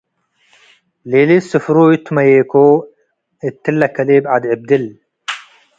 ሊሊት 1.09 1.43
ስፍሩይ 1.51 1.93
ትመዬኮ- 2.05 2.53
እትለ 3.47 3.81
ከሌብ 3.95 4.23
ዐድ 4.33 4.43
ዕብድል 4.53 4.85